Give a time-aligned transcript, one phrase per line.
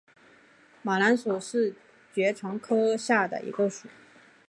[0.81, 1.75] 马蓝属是
[2.11, 3.87] 爵床科下的一个属。